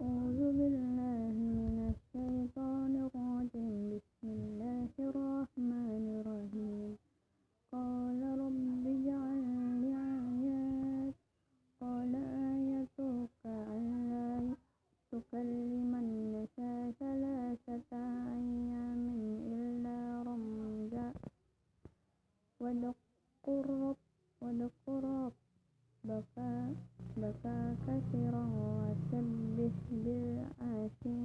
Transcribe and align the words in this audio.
أعوذ 0.00 0.40
بالله 0.58 1.32
من 1.60 1.76
الشيطان 1.92 2.92
الرجيم. 3.06 3.76
بسم 3.92 4.24
الله 4.24 4.88
الرحمن 4.98 6.04
الرحيم. 6.20 6.90
قال 7.72 8.20
رب 8.44 8.84
اجعل 8.96 9.44
لي 9.82 9.92
آيات. 9.92 11.14
قال 11.80 12.12
آيتك 12.56 13.44
ألا 13.44 14.56
تكلم 15.12 15.90
الناس 16.04 16.56
ثلاثة 17.00 17.92
أيام 18.40 19.04
إلا 19.52 19.98
رمزا. 20.28 21.08
واذكر 22.60 23.64
ربك 23.84 24.86
بكى 26.04 27.76
كثيرا 27.86 28.44
وسبح 28.56 29.74
بالعشي 29.90 31.18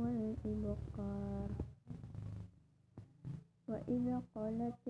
والإبكار 0.00 1.48
وإذ 3.68 4.20
قالت 4.34 4.84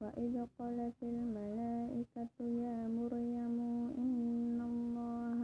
وإذ 0.00 0.46
قالت 0.58 1.02
الملائكة 1.02 2.36
يا 2.40 2.88
مريم 2.88 3.58
إن 3.98 4.60
الله 4.60 5.40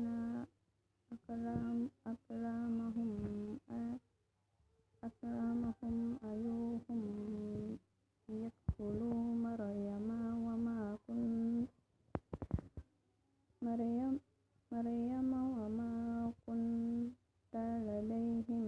يلقون 0.00 1.90
أقلامهم 2.06 3.10
أقلامهم 5.04 6.18
أيهم 6.24 7.00
يكفل 8.28 9.00
مريم 9.46 10.08
وما 10.46 10.98
كنت 11.06 11.68
مريم 13.62 14.20
مريم 14.72 15.30
وما 15.58 16.32
كنت 16.46 17.54
لديهم 17.88 18.64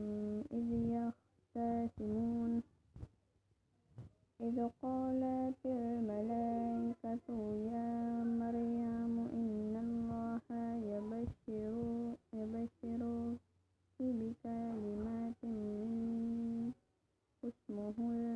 إذ 0.53 0.69
يختصمون 0.99 2.63
إذ 4.41 4.69
قالت 4.83 5.61
الملائكة 5.67 7.29
يا 7.73 8.25
مريم 8.25 9.22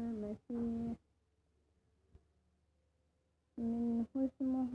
المسيح 0.06 0.98
منه 3.58 4.05
اسمه 4.16 4.74